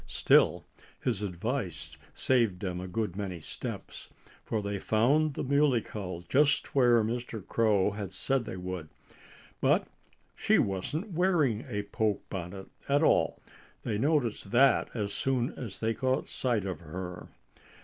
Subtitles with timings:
[0.07, 0.65] Still,
[1.03, 4.09] his advice saved them a good many steps.
[4.43, 7.45] For they found the Muley Cow just where Mr.
[7.45, 8.89] Crow had said they would.
[9.61, 9.87] But
[10.35, 13.43] she wasn't wearing a poke bonnet at all.
[13.83, 17.27] They noticed that as soon as they caught sight of her.